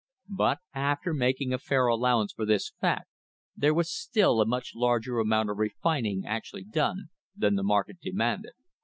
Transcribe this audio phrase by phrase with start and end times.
[0.35, 3.07] But after making a fair allowance for this fact
[3.55, 8.53] there was still a much larger amount of refining actually done than the market demanded.